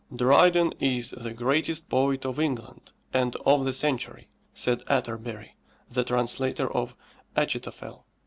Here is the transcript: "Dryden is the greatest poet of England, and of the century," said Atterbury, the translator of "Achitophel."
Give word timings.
"Dryden 0.15 0.73
is 0.79 1.11
the 1.11 1.31
greatest 1.31 1.87
poet 1.87 2.25
of 2.25 2.39
England, 2.39 2.91
and 3.13 3.35
of 3.45 3.65
the 3.65 3.71
century," 3.71 4.27
said 4.51 4.81
Atterbury, 4.89 5.57
the 5.91 6.03
translator 6.03 6.67
of 6.73 6.95
"Achitophel." 7.37 8.03